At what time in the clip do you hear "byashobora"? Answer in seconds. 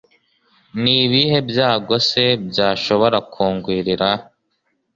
2.49-3.17